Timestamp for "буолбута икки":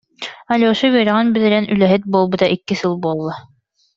2.11-2.75